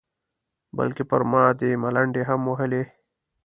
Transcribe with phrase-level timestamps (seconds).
[0.77, 2.83] بلکې پر ما دې ملنډې هم وهلې.